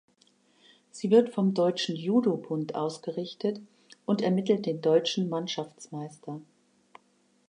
Sie 0.89 1.11
wird 1.11 1.29
vom 1.31 1.53
Deutschen 1.53 1.95
Judo-Bund 1.95 2.73
ausgerichtet 2.73 3.61
und 4.07 4.23
ermittelt 4.23 4.65
den 4.65 4.81
deutschen 4.81 5.29
Mannschaftsmeister. 5.29 6.41